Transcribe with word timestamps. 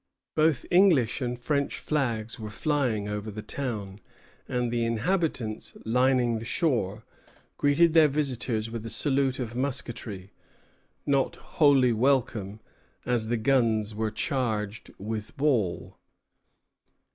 Both 0.33 0.65
English 0.71 1.21
and 1.21 1.37
French 1.37 1.77
flags 1.77 2.39
were 2.39 2.49
flying 2.49 3.07
over 3.07 3.29
the 3.29 3.43
town, 3.43 3.99
and 4.47 4.71
the 4.71 4.83
inhabitants, 4.83 5.75
lining 5.85 6.39
the 6.39 6.43
shore, 6.43 7.05
greeted 7.59 7.93
their 7.93 8.07
visitors 8.07 8.71
with 8.71 8.83
a 8.83 8.89
salute 8.89 9.37
of 9.37 9.55
musketry, 9.55 10.33
not 11.05 11.35
wholly 11.35 11.93
welcome, 11.93 12.61
as 13.05 13.27
the 13.27 13.37
guns 13.37 13.93
were 13.93 14.09
charged 14.09 14.89
with 14.97 15.37
ball. 15.37 15.99